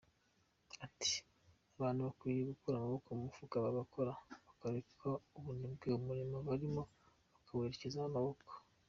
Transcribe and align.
Ati″Abantu 0.85 1.99
bakwiye 2.07 2.41
gukura 2.51 2.73
amaboko 2.77 3.07
mu 3.17 3.23
mufuka 3.27 3.55
bagakora 3.65 4.11
bakareka 4.47 5.07
ubunebwe, 5.37 5.87
umurimo 5.99 6.35
barimo 6.47 6.81
bakawerekezaho 7.35 8.07
amaboko. 8.11 8.51